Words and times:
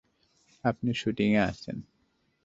আপনি 0.63 0.91
শ্যুটিং-এ 0.93 1.41
আছেন! 1.43 1.77